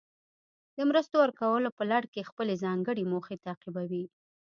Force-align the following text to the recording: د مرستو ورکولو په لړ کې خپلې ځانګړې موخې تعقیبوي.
د 0.77 0.79
مرستو 0.89 1.15
ورکولو 1.23 1.69
په 1.77 1.83
لړ 1.91 2.03
کې 2.13 2.27
خپلې 2.29 2.53
ځانګړې 2.63 3.03
موخې 3.11 3.35
تعقیبوي. 3.45 4.05